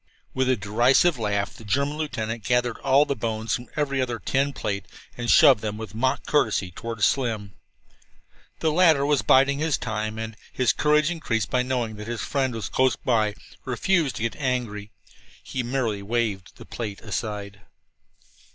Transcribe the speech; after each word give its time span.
With 0.33 0.49
a 0.49 0.55
derisive 0.55 1.19
laugh 1.19 1.53
the 1.53 1.63
German 1.63 1.95
lieutenant 1.97 2.43
gathered 2.43 2.79
all 2.79 3.05
the 3.05 3.15
bones 3.15 3.53
from 3.53 3.67
every 3.75 4.01
other 4.01 4.17
tin 4.17 4.51
plate 4.51 4.87
and 5.15 5.29
shoved 5.29 5.61
them, 5.61 5.77
with 5.77 5.93
mock 5.93 6.25
courtesy, 6.25 6.71
toward 6.71 7.03
Slim. 7.03 7.53
The 8.61 8.71
latter 8.71 9.05
was 9.05 9.21
biding 9.21 9.59
his 9.59 9.77
time, 9.77 10.17
and, 10.17 10.35
his 10.51 10.73
courage 10.73 11.11
increased 11.11 11.51
by 11.51 11.61
knowledge 11.61 11.97
that 11.97 12.07
his 12.07 12.21
friend 12.21 12.55
was 12.55 12.67
close 12.67 12.95
by, 12.95 13.35
refused 13.63 14.15
to 14.15 14.23
get 14.23 14.35
angry. 14.37 14.89
He 15.43 15.61
merely 15.61 16.01
waved 16.01 16.53
the 16.55 16.65
plate 16.65 17.01
aside. 17.01 17.61